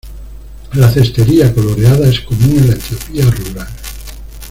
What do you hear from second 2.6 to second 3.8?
la Etiopía rural.